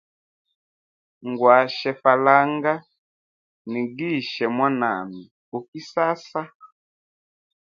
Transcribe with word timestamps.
Ngwashe 1.29 1.91
falanga, 2.01 2.73
nigishe 3.69 4.45
mwanami 4.55 5.21
u 5.57 5.59
kisasa. 5.67 6.41